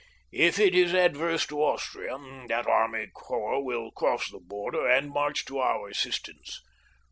If 0.33 0.57
it 0.57 0.73
is 0.73 0.95
adverse 0.95 1.45
to 1.45 1.61
Austria 1.61 2.17
that 2.47 2.65
army 2.65 3.05
corps 3.13 3.63
will 3.63 3.91
cross 3.91 4.31
the 4.31 4.39
border 4.39 4.87
and 4.87 5.11
march 5.11 5.45
to 5.45 5.59
our 5.59 5.89
assistance. 5.89 6.59